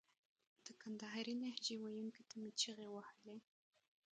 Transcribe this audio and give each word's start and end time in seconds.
د 0.65 0.67
کندهارۍ 0.81 1.33
لهجې 1.41 1.75
ویونکو 1.79 2.21
ته 2.29 2.35
مې 2.41 2.51
چیغې 2.59 2.87
وهلې. 2.91 3.37